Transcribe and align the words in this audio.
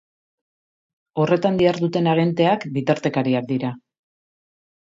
Horretan 1.23 1.59
diharduten 1.59 2.11
agenteak 2.13 2.65
bitartekariak 2.79 3.49
dira. 3.55 3.75